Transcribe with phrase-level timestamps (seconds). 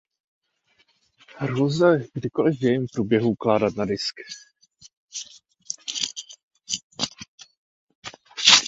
[1.41, 4.13] Hru lze kdykoli v jejím průběhu ukládat na disk.